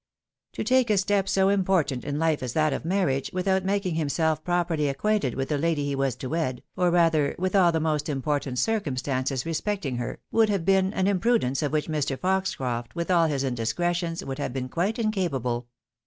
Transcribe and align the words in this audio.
To 0.53 0.63
take 0.63 0.89
a 0.89 0.97
step 0.97 1.29
so 1.29 1.49
important 1.49 2.03
in 2.03 2.17
life 2.17 2.41
as 2.41 2.53
that 2.53 2.73
of 2.73 2.83
marriage, 2.83 3.29
without 3.33 3.63
making 3.63 3.93
himself 3.93 4.43
properly 4.43 4.87
ac 4.87 4.95
quainted 4.97 5.35
with 5.35 5.49
the 5.49 5.59
lady 5.59 5.85
he 5.85 5.93
was 5.95 6.15
to 6.15 6.29
wed, 6.29 6.63
or 6.75 6.89
rather, 6.89 7.35
with 7.37 7.55
all 7.55 7.71
the 7.71 7.79
most 7.79 8.09
important 8.09 8.57
circumstances 8.57 9.45
respecting 9.45 9.97
her, 9.97 10.19
would 10.31 10.49
have 10.49 10.65
been 10.65 10.91
an 10.93 11.05
imprudence 11.05 11.61
of 11.61 11.71
which 11.71 11.87
Mr. 11.87 12.17
Foxcroft, 12.17 12.95
with 12.95 13.11
all 13.11 13.27
his 13.27 13.43
indiscretions, 13.43 14.25
would 14.25 14.39
have 14.39 14.53
been 14.53 14.69
quite 14.69 14.97
incapable. 14.97 15.67